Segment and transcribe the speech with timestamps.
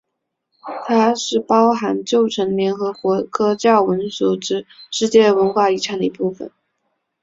[0.87, 2.91] 它是包含旧城的联合
[3.31, 6.49] 国教科文组织世界文化遗产的一部分。